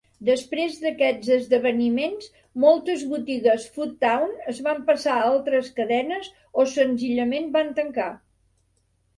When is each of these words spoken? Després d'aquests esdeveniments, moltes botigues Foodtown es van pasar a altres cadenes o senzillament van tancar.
Després 0.27 0.77
d'aquests 0.83 1.27
esdeveniments, 1.33 2.29
moltes 2.63 3.03
botigues 3.11 3.67
Foodtown 3.75 4.33
es 4.55 4.63
van 4.69 4.81
pasar 4.89 5.19
a 5.19 5.29
altres 5.35 5.71
cadenes 5.81 6.33
o 6.65 6.67
senzillament 6.73 7.51
van 7.59 7.75
tancar. 7.83 8.13